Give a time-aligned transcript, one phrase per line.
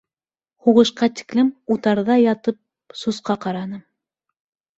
[0.67, 3.87] Һуғышҡа тиклем, утарҙа ятып сусҡа ҡараным.